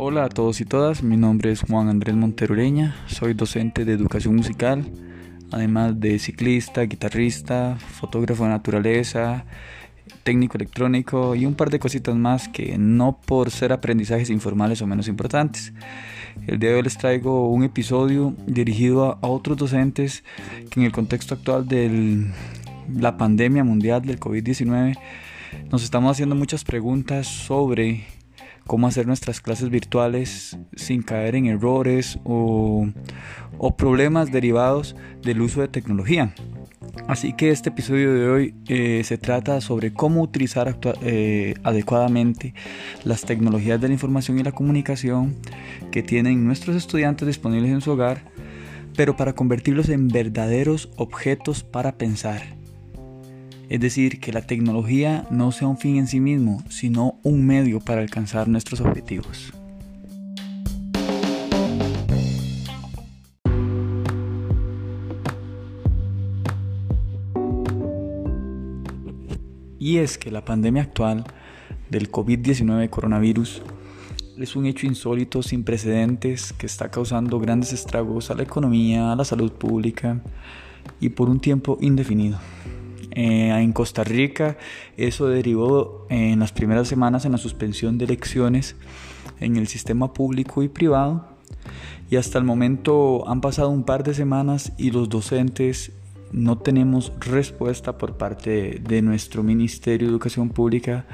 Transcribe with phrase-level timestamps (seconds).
[0.00, 4.36] Hola a todos y todas, mi nombre es Juan Andrés Monterureña, soy docente de educación
[4.36, 4.90] musical,
[5.50, 9.44] además de ciclista, guitarrista, fotógrafo de naturaleza,
[10.22, 14.86] técnico electrónico y un par de cositas más que no por ser aprendizajes informales o
[14.86, 15.72] menos importantes.
[16.46, 20.24] El día de hoy les traigo un episodio dirigido a, otros docentes
[20.70, 22.30] que en el contexto actual de
[22.94, 24.96] la pandemia mundial del COVID-19
[25.70, 28.06] nos estamos haciendo muchas preguntas sobre
[28.68, 32.86] cómo hacer nuestras clases virtuales sin caer en errores o,
[33.76, 36.34] problemas derivados del uso de tecnología.
[37.06, 42.54] Así que este episodio de hoy eh, se trata sobre cómo utilizar eh, adecuadamente
[43.04, 45.36] las tecnologías de la información y la comunicación
[45.90, 48.22] que tienen nuestros estudiantes disponibles en su hogar,
[48.94, 52.57] pero para convertirlos en verdaderos objetos para pensar
[53.68, 57.80] es decir, que la tecnología no sea un fin en sí mismo, sino un medio
[57.80, 59.52] para alcanzar nuestros objetivos.
[69.78, 71.24] Y es que la pandemia actual
[71.90, 73.62] del COVID-19 coronavirus
[74.38, 79.16] es un hecho insólito sin precedentes que está causando grandes estragos a la economía, a
[79.16, 80.20] la salud pública
[81.00, 82.38] y por un tiempo indefinido.
[83.20, 84.58] Eh, en Costa Rica.
[84.96, 88.76] Eso derivó en las primeras semanas en la suspensión de elecciones
[89.40, 91.26] en el sistema público y privado.
[92.10, 95.90] Y hasta el momento han pasado un par de semanas y los docentes
[96.30, 101.04] no tenemos respuesta por parte de nuestro Ministerio de Educación Pública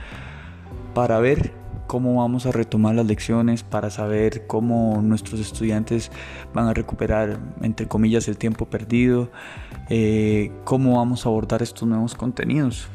[0.93, 1.53] para ver
[1.87, 6.11] cómo vamos a retomar las lecciones, para saber cómo nuestros estudiantes
[6.53, 9.31] van a recuperar, entre comillas, el tiempo perdido,
[9.89, 12.89] eh, cómo vamos a abordar estos nuevos contenidos,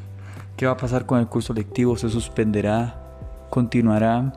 [0.58, 3.02] qué va a pasar con el curso lectivo, se suspenderá,
[3.50, 4.34] continuará.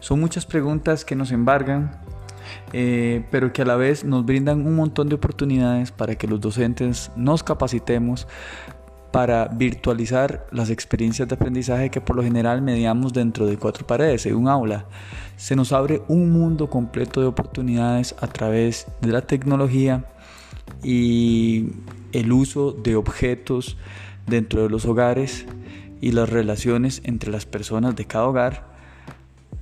[0.00, 1.90] Son muchas preguntas que nos embargan,
[2.72, 6.40] eh, pero que a la vez nos brindan un montón de oportunidades para que los
[6.40, 8.26] docentes nos capacitemos
[9.12, 14.26] para virtualizar las experiencias de aprendizaje que por lo general mediamos dentro de cuatro paredes,
[14.26, 14.86] en un aula.
[15.36, 20.04] Se nos abre un mundo completo de oportunidades a través de la tecnología
[20.82, 21.70] y
[22.12, 23.76] el uso de objetos
[24.26, 25.46] dentro de los hogares
[26.00, 28.64] y las relaciones entre las personas de cada hogar,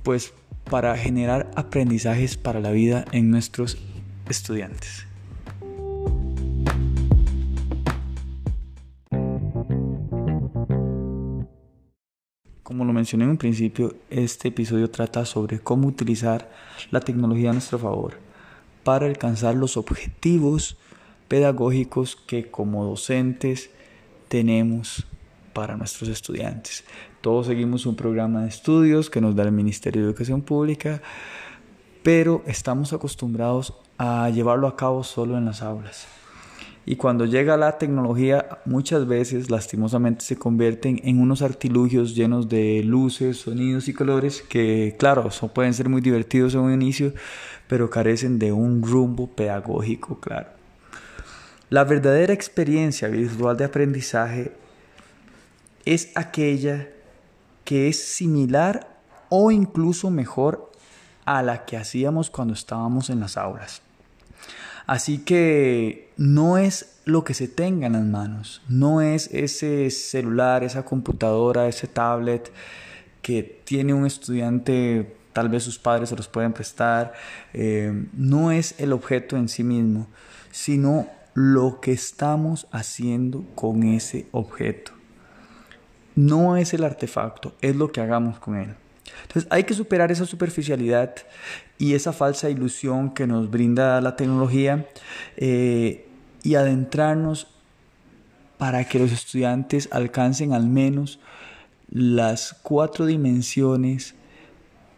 [0.03, 0.33] pues
[0.69, 3.77] para generar aprendizajes para la vida en nuestros
[4.29, 5.08] estudiantes.
[12.69, 16.51] Como lo mencioné en un principio, este episodio trata sobre cómo utilizar
[16.91, 18.19] la tecnología a nuestro favor
[18.83, 20.77] para alcanzar los objetivos
[21.27, 23.71] pedagógicos que como docentes
[24.27, 25.07] tenemos
[25.51, 26.83] para nuestros estudiantes.
[27.21, 31.01] Todos seguimos un programa de estudios que nos da el Ministerio de Educación Pública,
[32.03, 36.18] pero estamos acostumbrados a llevarlo a cabo solo en las aulas.
[36.85, 42.81] Y cuando llega la tecnología, muchas veces lastimosamente se convierten en unos artilugios llenos de
[42.83, 47.13] luces, sonidos y colores que, claro, son, pueden ser muy divertidos en un inicio,
[47.67, 50.49] pero carecen de un rumbo pedagógico claro.
[51.69, 54.53] La verdadera experiencia virtual de aprendizaje
[55.85, 56.89] es aquella
[57.63, 58.97] que es similar
[59.29, 60.71] o incluso mejor
[61.25, 63.83] a la que hacíamos cuando estábamos en las aulas.
[64.89, 70.63] Así que no es lo que se tenga en las manos, no es ese celular,
[70.63, 72.51] esa computadora, ese tablet
[73.21, 77.13] que tiene un estudiante, tal vez sus padres se los pueden prestar,
[77.53, 80.07] eh, no es el objeto en sí mismo,
[80.49, 84.93] sino lo que estamos haciendo con ese objeto.
[86.15, 88.73] No es el artefacto, es lo que hagamos con él.
[89.23, 91.15] Entonces hay que superar esa superficialidad
[91.77, 94.87] y esa falsa ilusión que nos brinda la tecnología
[95.37, 96.07] eh,
[96.43, 97.47] y adentrarnos
[98.57, 101.19] para que los estudiantes alcancen al menos
[101.89, 104.15] las cuatro dimensiones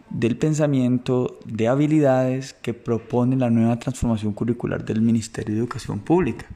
[0.10, 6.48] del pensamiento, de habilidades que propone la nueva transformación curricular del Ministerio de Educación Pública.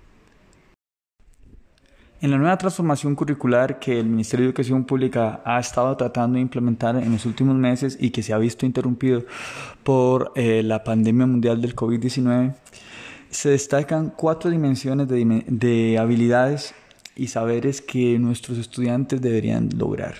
[2.25, 6.41] En la nueva transformación curricular que el Ministerio de Educación Pública ha estado tratando de
[6.41, 9.25] implementar en los últimos meses y que se ha visto interrumpido
[9.83, 12.55] por eh, la pandemia mundial del COVID-19,
[13.29, 16.73] se destacan cuatro dimensiones de, de habilidades
[17.15, 20.15] y saberes que nuestros estudiantes deberían lograr.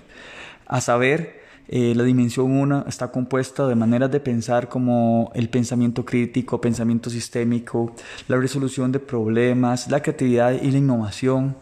[0.67, 6.05] A saber, eh, la dimensión 1 está compuesta de maneras de pensar como el pensamiento
[6.05, 7.95] crítico, pensamiento sistémico,
[8.27, 11.55] la resolución de problemas, la creatividad y la innovación.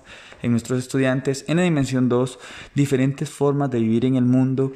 [0.43, 1.45] En nuestros estudiantes.
[1.47, 2.37] En la dimensión 2,
[2.75, 4.73] diferentes formas de vivir en el mundo.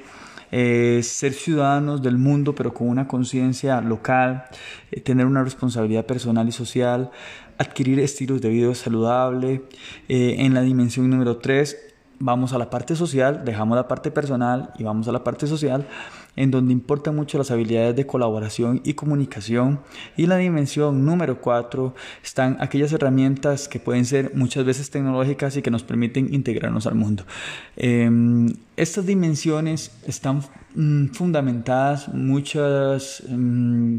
[0.51, 4.45] Eh, ser ciudadanos del mundo pero con una conciencia local,
[4.91, 7.11] eh, tener una responsabilidad personal y social,
[7.57, 9.63] adquirir estilos de vida saludable.
[10.07, 11.77] Eh, en la dimensión número 3
[12.19, 15.85] vamos a la parte social, dejamos la parte personal y vamos a la parte social
[16.37, 19.81] en donde importan mucho las habilidades de colaboración y comunicación.
[20.15, 25.61] Y la dimensión número cuatro están aquellas herramientas que pueden ser muchas veces tecnológicas y
[25.61, 27.25] que nos permiten integrarnos al mundo.
[27.75, 30.43] Em, estas dimensiones están
[30.75, 33.23] mm, fundamentadas muchas...
[33.27, 33.97] Mm,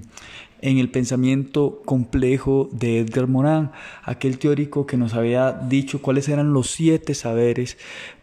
[0.60, 3.70] en el pensamiento complejo de Edgar Morin,
[4.02, 7.78] aquel teórico que nos había dicho cuáles eran los siete saberes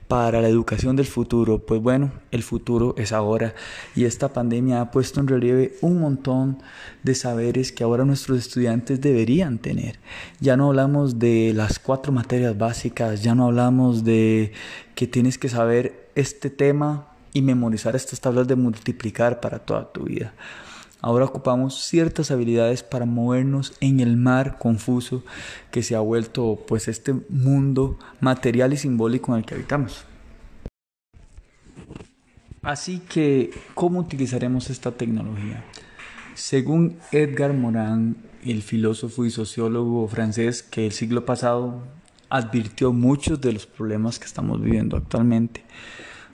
[0.07, 1.59] para la educación del futuro?
[1.59, 3.55] Pues bueno, el futuro es ahora
[3.95, 6.59] y esta pandemia ha puesto en relieve un montón
[7.03, 9.99] de saberes que ahora nuestros estudiantes deberían tener.
[10.39, 14.51] Ya no hablamos de las cuatro materias básicas, ya no hablamos de
[14.93, 20.03] que tienes que saber este tema y memorizar estas tablas de multiplicar para toda tu
[20.05, 20.33] vida.
[21.05, 25.23] Ahora ocupamos ciertas habilidades para movernos en el mar confuso
[25.69, 30.03] que se ha vuelto pues este mundo material y simbólico en el que habitamos.
[32.63, 35.63] Así que, ¿cómo utilizaremos esta tecnología?
[36.33, 41.83] Según Edgar Morin, el filósofo y sociólogo francés que el siglo pasado
[42.29, 45.65] advirtió muchos de los problemas que estamos viviendo actualmente,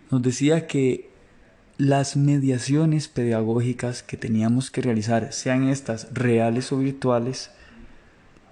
[0.09, 1.10] nos decía que
[1.81, 7.50] las mediaciones pedagógicas que teníamos que realizar, sean estas reales o virtuales,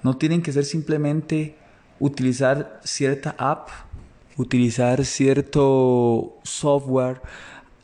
[0.01, 1.55] no tienen que ser simplemente
[1.99, 3.69] utilizar cierta app,
[4.35, 7.21] utilizar cierto software,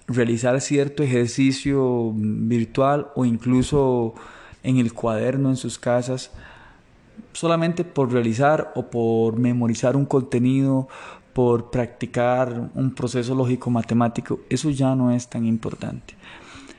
[0.07, 4.15] realizar cierto ejercicio virtual o incluso
[4.63, 6.31] en el cuaderno en sus casas,
[7.33, 10.87] solamente por realizar o por memorizar un contenido
[11.35, 16.15] por practicar un proceso lógico matemático, eso ya no es tan importante.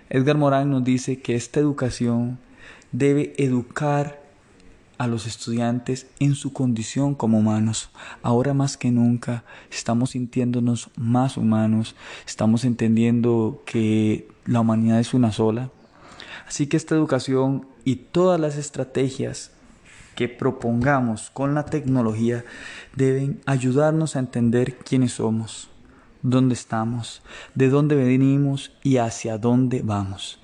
[0.08, 2.38] Edgar Morán nos dice que esta educación
[2.90, 4.18] debe educar
[4.96, 7.90] a los estudiantes en su condición como humanos.
[8.22, 11.94] Ahora más que nunca estamos sintiéndonos más humanos,
[12.26, 15.70] estamos entendiendo que la humanidad es una sola.
[16.48, 19.50] Así que esta educación y todas las estrategias
[20.16, 22.44] que propongamos con la tecnología
[22.96, 25.68] deben ayudarnos a entender quiénes somos,
[26.22, 27.22] dónde estamos,
[27.54, 30.40] de dónde venimos y hacia dónde vamos.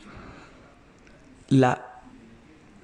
[1.49, 2.01] La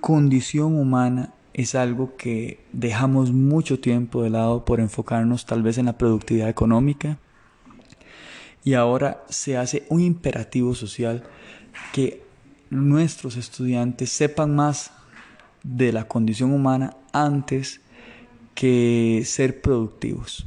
[0.00, 5.87] condición humana es algo que dejamos mucho tiempo de lado por enfocarnos tal vez en
[5.87, 7.19] la productividad económica
[8.64, 11.25] y ahora se hace un imperativo social
[11.93, 12.23] que
[12.70, 14.93] nuestros estudiantes sepan más
[15.76, 17.80] de la condición humana antes
[18.54, 20.46] que ser productivos.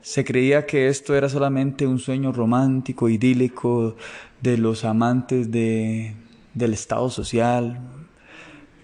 [0.00, 3.96] Se creía que esto era solamente un sueño romántico, idílico
[4.40, 6.14] de los amantes de,
[6.54, 7.80] del Estado social,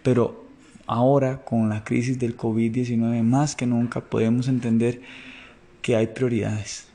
[0.02, 0.44] pero
[0.87, 5.00] ahora con la crisis del COVID-19 más que nunca podemos entender
[5.81, 6.88] que hay prioridades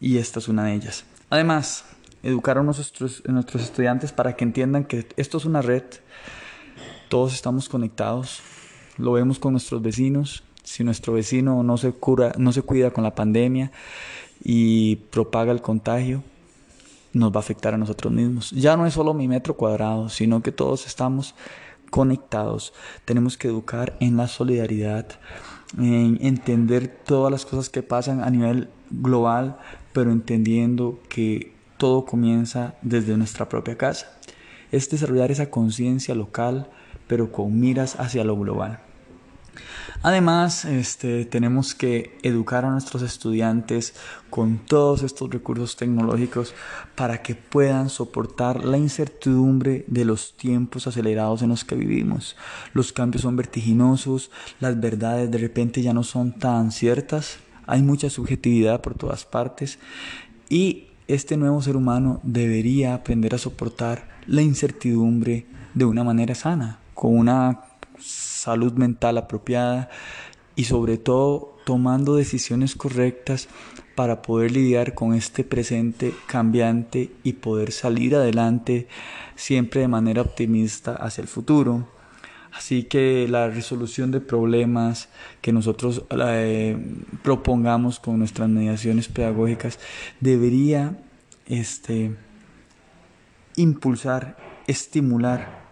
[0.00, 1.04] y esta es una de ellas.
[1.30, 1.84] Además,
[2.22, 5.84] educar a nuestros, a nuestros estudiantes para que entiendan que esto es una red
[7.08, 8.40] todos estamos conectados,
[8.98, 10.42] lo vemos con nuestros vecinos.
[10.62, 13.70] Si nuestro vecino no se cura, no se cuida con la pandemia
[14.42, 16.24] y propaga el contagio,
[17.12, 18.50] nos va a afectar a nosotros mismos.
[18.50, 21.34] Ya no es solo mi metro cuadrado, sino que todos estamos
[21.90, 22.72] conectados.
[23.04, 25.06] Tenemos que educar en la solidaridad,
[25.78, 29.58] en entender todas las cosas que pasan a nivel global,
[29.92, 34.18] pero entendiendo que todo comienza desde nuestra propia casa.
[34.72, 36.68] Es desarrollar esa conciencia local,
[37.06, 38.80] pero con miras hacia lo global.
[40.02, 43.94] Además, este, tenemos que educar a nuestros estudiantes
[44.30, 46.54] con todos estos recursos tecnológicos
[46.94, 52.36] para que puedan soportar la incertidumbre de los tiempos acelerados en los que vivimos.
[52.72, 58.10] Los cambios son vertiginosos, las verdades de repente ya no son tan ciertas, hay mucha
[58.10, 59.78] subjetividad por todas partes
[60.48, 66.80] y este nuevo ser humano debería aprender a soportar la incertidumbre de una manera sana,
[66.96, 67.60] con una
[68.00, 69.88] salud mental apropiada
[70.56, 73.48] y sobre todo tomando decisiones correctas
[73.94, 78.88] para poder lidiar con este presente cambiante y poder salir adelante
[79.36, 81.86] siempre de manera optimista hacia el futuro.
[82.52, 85.10] Así que la resolución de problemas
[85.42, 86.78] que nosotros eh,
[87.22, 89.78] propongamos con nuestras mediaciones pedagógicas
[90.20, 90.98] debería
[91.46, 92.16] este,
[93.56, 95.65] impulsar, estimular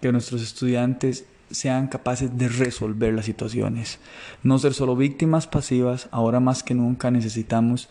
[0.00, 3.98] que nuestros estudiantes sean capaces de resolver las situaciones.
[4.42, 7.88] No ser solo víctimas pasivas, ahora más que nunca necesitamos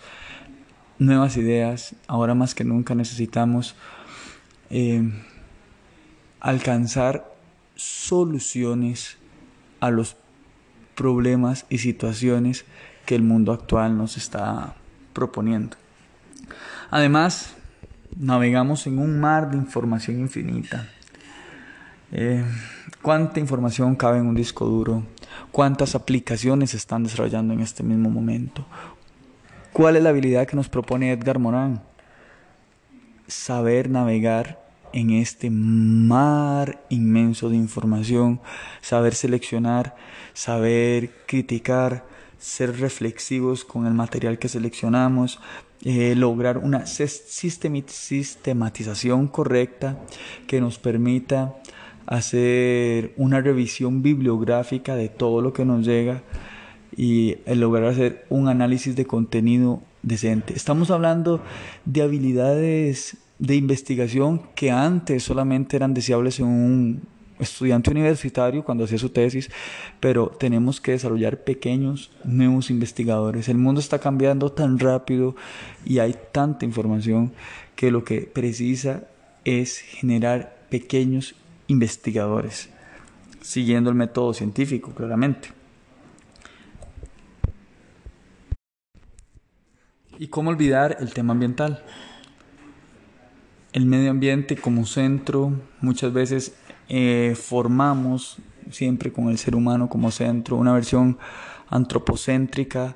[0.99, 3.75] nuevas ideas, ahora más que nunca necesitamos
[4.69, 5.09] eh,
[6.39, 7.33] alcanzar
[7.75, 9.17] soluciones
[9.79, 10.17] a los
[10.95, 12.65] problemas y situaciones
[13.05, 14.75] que el mundo actual nos está
[15.13, 15.77] proponiendo.
[16.89, 17.55] Además,
[18.17, 20.89] navegamos en un mar de información infinita.
[22.17, 22.45] Eh,
[23.01, 25.03] ¿Cuánta información cabe en un disco duro?
[25.51, 28.65] ¿Cuántas aplicaciones se están desarrollando en este mismo momento?
[29.73, 31.83] ¿Cuál es la habilidad que nos propone Edgar Morán?
[33.27, 38.39] Saber navegar en este mar inmenso de información,
[38.79, 39.97] saber seleccionar,
[40.33, 42.05] saber criticar,
[42.39, 45.41] ser reflexivos con el material que seleccionamos,
[45.83, 49.99] eh, lograr una sistematización correcta
[50.47, 51.55] que nos permita
[52.07, 56.23] hacer una revisión bibliográfica de todo lo que nos llega
[56.95, 60.53] y lograr hacer un análisis de contenido decente.
[60.53, 61.41] Estamos hablando
[61.85, 67.01] de habilidades de investigación que antes solamente eran deseables en un
[67.39, 69.51] estudiante universitario cuando hacía su tesis,
[69.99, 73.49] pero tenemos que desarrollar pequeños nuevos investigadores.
[73.49, 75.35] El mundo está cambiando tan rápido
[75.85, 77.33] y hay tanta información
[77.75, 79.03] que lo que precisa
[79.43, 81.35] es generar pequeños
[81.67, 82.69] investigadores,
[83.41, 85.49] siguiendo el método científico, claramente.
[90.17, 91.83] ¿Y cómo olvidar el tema ambiental?
[93.73, 96.55] El medio ambiente como centro, muchas veces
[96.87, 98.37] eh, formamos
[98.71, 101.17] siempre con el ser humano como centro, una versión
[101.69, 102.95] antropocéntrica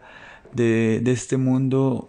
[0.53, 2.07] de, de este mundo.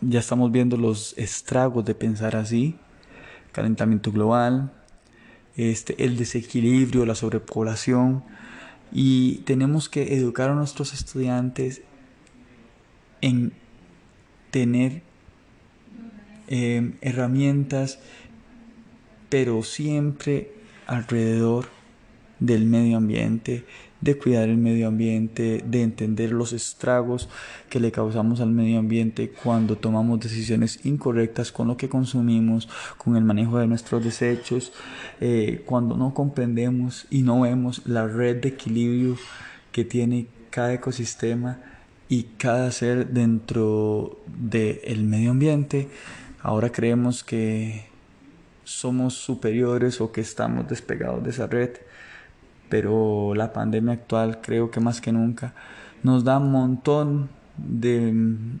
[0.00, 2.76] Ya estamos viendo los estragos de pensar así,
[3.50, 4.70] calentamiento global,
[5.58, 8.22] este, el desequilibrio, la sobrepoblación
[8.92, 11.82] y tenemos que educar a nuestros estudiantes
[13.20, 13.52] en
[14.50, 15.02] tener
[16.46, 17.98] em, herramientas,
[19.28, 20.52] pero siempre
[20.86, 21.68] alrededor
[22.38, 23.64] del medio ambiente,
[24.00, 27.28] de cuidar el medio ambiente, de entender los estragos
[27.68, 33.16] que le causamos al medio ambiente cuando tomamos decisiones incorrectas con lo que consumimos, con
[33.16, 34.72] el manejo de nuestros desechos,
[35.20, 39.16] eh, cuando no comprendemos y no vemos la red de equilibrio
[39.72, 41.60] que tiene cada ecosistema
[42.08, 45.88] y cada ser dentro del medio ambiente,
[46.40, 47.86] ahora creemos que
[48.64, 51.70] somos superiores o que estamos despegados de esa red
[52.68, 55.54] pero la pandemia actual creo que más que nunca
[56.02, 58.10] nos da un montón de,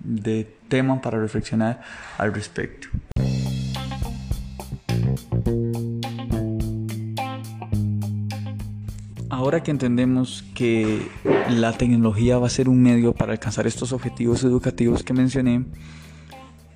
[0.02, 1.80] de temas para reflexionar
[2.18, 2.88] al respecto.
[9.30, 11.08] Ahora que entendemos que
[11.48, 15.64] la tecnología va a ser un medio para alcanzar estos objetivos educativos que mencioné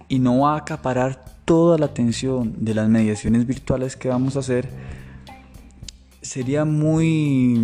[0.09, 4.41] y no va a acaparar toda la atención de las mediaciones virtuales que vamos a
[4.41, 4.69] hacer,
[6.33, 7.61] sería muy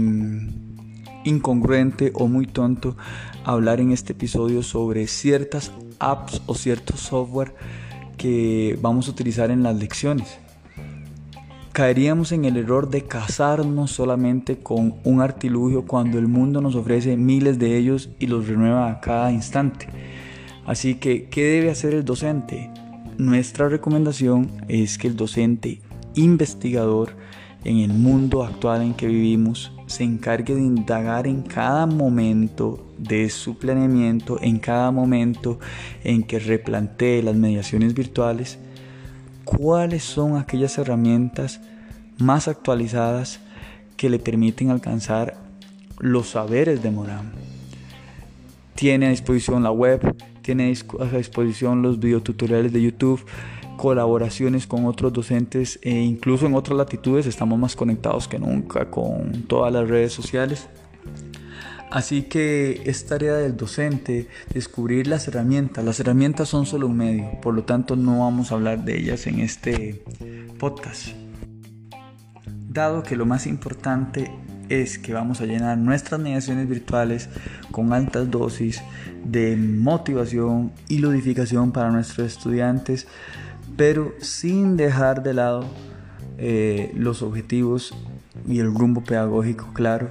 [1.25, 2.99] incongruente o muy tonto
[3.43, 7.55] hablar en este episodio sobre ciertas apps o ciertos software
[8.19, 10.37] que vamos a utilizar en las lecciones.
[11.73, 17.17] Caeríamos en el error de casarnos solamente con un artilugio cuando el mundo nos ofrece
[17.17, 19.89] miles de ellos y los renueva a cada instante.
[20.67, 22.71] Así que, ¿qué debe hacer el docente?
[23.17, 25.81] Nuestra recomendación es que el docente
[26.15, 27.17] investigador
[27.65, 33.31] en el mundo actual en que vivimos se encargue de indagar en cada momento de
[33.31, 35.59] su planeamiento, en cada momento
[36.05, 38.59] en que replantee las mediaciones virtuales,
[39.45, 41.61] cuáles son aquellas herramientas
[42.19, 43.41] más actualizadas
[43.97, 45.37] que le permiten alcanzar
[45.99, 47.33] los saberes de Morán.
[48.75, 53.25] Tiene a disposición la web, tiene a disposición los videotutoriales de YouTube,
[53.79, 59.45] colaboraciones con otros docentes e incluso en otras latitudes estamos más conectados que nunca con
[59.45, 60.69] todas las redes sociales.
[61.91, 65.83] Así que es tarea del docente descubrir las herramientas.
[65.83, 69.27] Las herramientas son solo un medio, por lo tanto no vamos a hablar de ellas
[69.27, 70.03] en este
[70.59, 71.09] podcast.
[72.69, 74.31] Dado que lo más importante
[74.69, 77.31] es que vamos a llenar nuestras mediaciones virtuales
[77.71, 78.83] con altas dosis
[79.25, 83.07] de motivación y ludificación para nuestros estudiantes,
[83.79, 85.65] pero sin dejar de lado
[86.37, 87.95] eh, los objetivos
[88.47, 90.11] y el rumbo pedagógico claro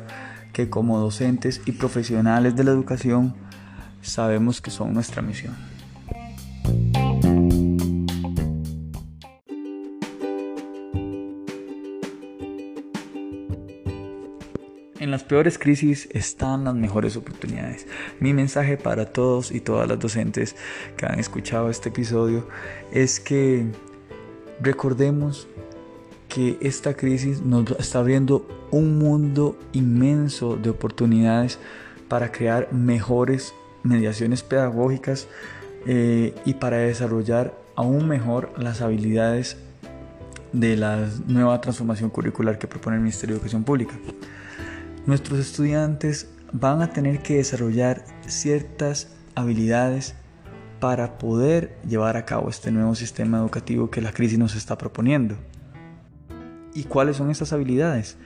[0.54, 3.36] que como docentes y profesionales de la educación
[4.02, 5.67] sabemos que son nuestra misión.
[15.24, 17.88] Peores crisis están las mejores oportunidades.
[18.20, 20.56] Mi mensaje para todos y todas las docentes
[20.96, 22.48] que han escuchado este episodio
[22.92, 23.66] es que
[24.60, 25.48] recordemos
[26.28, 31.60] que esta crisis nos está abriendo un mundo inmenso de oportunidades
[32.08, 35.28] para crear mejores mediaciones pedagógicas
[35.86, 39.58] eh, y para desarrollar aún mejor las habilidades
[40.52, 43.96] de la nueva transformación curricular que propone el Ministerio de Educación Pública.
[45.08, 50.16] Nuestros estudiantes van a tener que desarrollar ciertas habilidades
[50.82, 55.38] para poder llevar a cabo este nuevo sistema educativo que la crisis nos está proponiendo.
[56.74, 58.18] ¿Y cuáles son estas habilidades?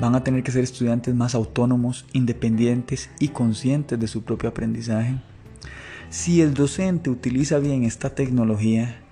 [0.00, 5.20] Van a tener que ser estudiantes más autónomos, independientes y conscientes de su propio aprendizaje.
[6.10, 9.02] Si el docente utiliza bien esta tecnología,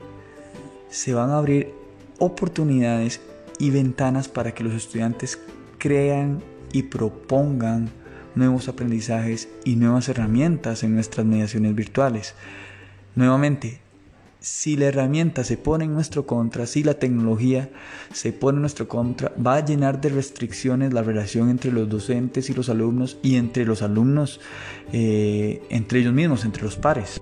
[0.91, 1.73] se van a abrir
[2.19, 3.21] oportunidades
[3.61, 5.39] y ventanas para que los estudiantes
[5.79, 6.43] crean
[6.73, 7.91] y propongan
[8.35, 12.35] nuevos aprendizajes y nuevas herramientas en nuestras mediaciones virtuales.
[13.15, 13.81] Nuevamente,
[14.41, 17.71] si la herramienta se pone en nuestro contra, si la tecnología
[18.13, 22.49] se pone en nuestro contra, va a llenar de restricciones la relación entre los docentes
[22.49, 24.41] y los alumnos y entre los alumnos,
[24.93, 27.21] eh, entre ellos mismos, entre los pares.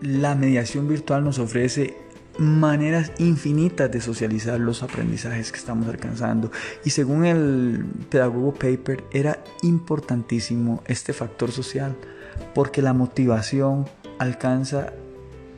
[0.00, 1.96] La mediación virtual nos ofrece
[2.38, 6.50] maneras infinitas de socializar los aprendizajes que estamos alcanzando.
[6.84, 11.96] Y según el pedagogo Paper, era importantísimo este factor social
[12.54, 13.86] porque la motivación
[14.18, 14.92] alcanza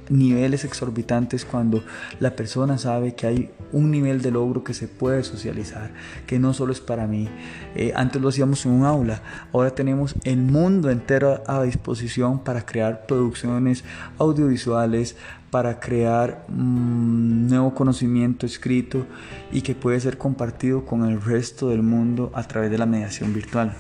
[0.09, 1.83] niveles exorbitantes cuando
[2.21, 5.91] la persona sabe que hay un nivel de logro que se puede socializar,
[6.27, 7.29] que no solo es para mí.
[7.75, 12.65] Eh, antes lo hacíamos en un aula, ahora tenemos el mundo entero a disposición para
[12.65, 13.85] crear producciones
[14.19, 15.17] audiovisuales,
[15.51, 19.07] para crear un nuevo conocimiento escrito
[19.53, 23.33] y que puede ser compartido con el resto del mundo a través de la mediación
[23.33, 23.75] virtual.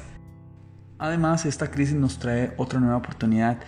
[0.98, 3.58] Además, esta crisis nos trae otra nueva oportunidad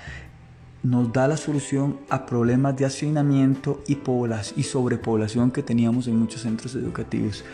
[0.83, 3.99] nos da la solución a problemas de hacinamiento y,
[4.57, 7.45] y sobrepoblación que teníamos en muchos centros educativos.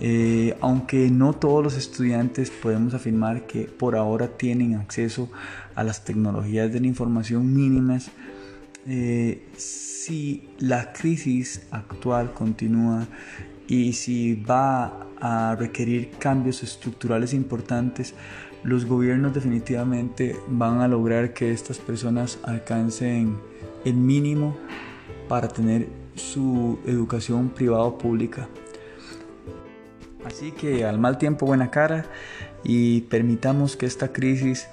[0.00, 5.28] Eh, aunque no todos los estudiantes podemos afirmar que por ahora tienen acceso
[5.74, 8.10] a las tecnologías de la información mínimas,
[8.86, 13.06] eh, si la crisis actual continúa
[13.66, 18.14] y si va a requerir cambios estructurales importantes,
[18.62, 23.36] los gobiernos definitivamente van a lograr que estas personas alcancen
[23.84, 24.56] el mínimo
[25.28, 28.48] para tener su educación privada o pública.
[30.24, 32.06] Así que al mal tiempo buena cara
[32.64, 34.66] y permitamos que esta crisis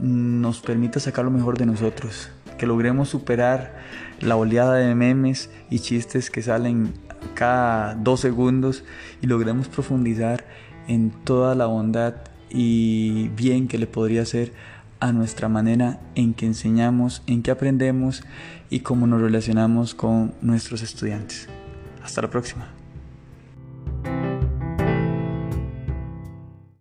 [0.00, 3.74] nos permita sacar lo mejor de nosotros, que logremos superar
[4.20, 6.94] la oleada de memes y chistes que salen
[7.34, 8.84] cada dos segundos
[9.20, 10.44] y logremos profundizar
[10.88, 12.14] en toda la bondad
[12.50, 14.52] y bien que le podría hacer
[15.00, 18.24] a nuestra manera en que enseñamos, en que aprendemos
[18.70, 21.48] y cómo nos relacionamos con nuestros estudiantes.
[22.02, 22.75] Hasta la próxima.